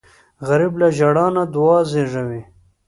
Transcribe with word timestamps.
غریب 0.47 0.73
له 0.81 0.87
ژړا 0.97 1.27
نه 1.35 1.43
دعا 1.53 1.77
زېږوي 1.91 2.41